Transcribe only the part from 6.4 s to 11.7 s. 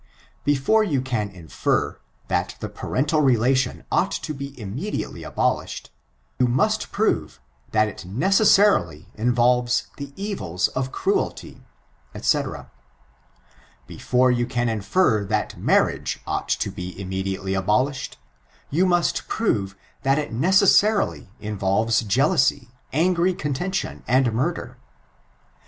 must prove, that it nece9sarUy involves the evils of cruelty,